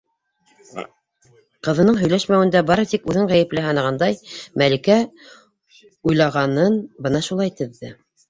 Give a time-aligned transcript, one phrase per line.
[1.67, 4.17] Ҡыҙының һөйләшмәүендә бары тик үҙен ғәйепле һанағандай,
[4.63, 4.97] Мәликә
[6.13, 7.93] уйлағанын бына шулай теҙҙе.